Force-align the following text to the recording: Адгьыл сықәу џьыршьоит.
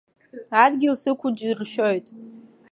Адгьыл 0.63 0.95
сықәу 1.01 1.29
џьыршьоит. 1.37 2.07